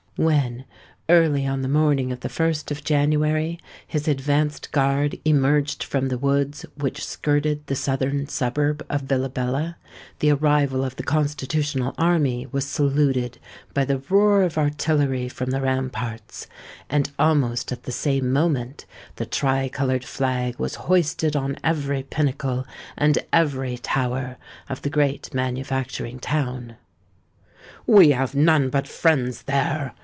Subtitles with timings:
[0.17, 0.65] When,
[1.09, 3.57] early on the morning of the 1st of January,
[3.87, 9.77] his advanced guard emerged from the woods which skirted the southern suburb of Villabella,
[10.19, 13.39] the arrival of the Constitutional Army was saluted
[13.73, 16.45] by the roar of artillery from the ramparts;
[16.87, 22.67] and almost at the same moment the tri coloured flag was hoisted on every pinnacle
[22.97, 24.37] and every tower
[24.69, 26.75] of the great manufacturing town.
[27.87, 29.95] "We have none but friends there!"